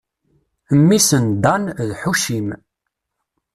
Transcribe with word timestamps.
Mmi-s 0.79 1.09
n 1.23 1.25
Dan 1.43 1.63
d 1.87 1.89
Ḥucim. 2.01 2.47